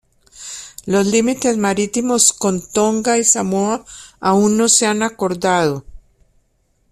[0.87, 3.85] Los límites marítimos con Tonga y Samoa
[4.19, 5.85] aún no se han acordado.